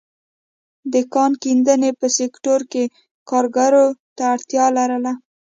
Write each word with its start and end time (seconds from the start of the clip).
د 0.93 0.95
کان 1.13 1.31
کیندنې 1.43 1.89
په 1.99 2.07
سکتور 2.17 2.59
کې 2.71 2.83
کارګرو 3.29 3.85
ته 4.15 4.23
اړتیا 4.33 4.65
لرله. 4.77 5.13